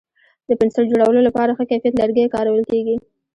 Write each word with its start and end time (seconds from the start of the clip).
د 0.47 0.49
پنسل 0.59 0.83
جوړولو 0.91 1.21
لپاره 1.27 1.55
ښه 1.57 1.63
کیفیت 1.71 1.93
لرګی 1.97 2.25
کارول 2.35 2.63
کېږي. 2.71 2.95